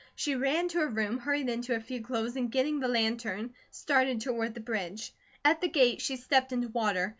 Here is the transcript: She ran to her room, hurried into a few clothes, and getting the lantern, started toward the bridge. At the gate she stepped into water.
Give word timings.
She 0.15 0.33
ran 0.35 0.67
to 0.69 0.79
her 0.79 0.87
room, 0.89 1.19
hurried 1.19 1.47
into 1.47 1.75
a 1.75 1.79
few 1.79 2.01
clothes, 2.01 2.35
and 2.35 2.51
getting 2.51 2.79
the 2.79 2.87
lantern, 2.87 3.53
started 3.69 4.19
toward 4.21 4.55
the 4.55 4.59
bridge. 4.59 5.13
At 5.45 5.61
the 5.61 5.69
gate 5.69 6.01
she 6.01 6.15
stepped 6.15 6.51
into 6.51 6.69
water. 6.69 7.09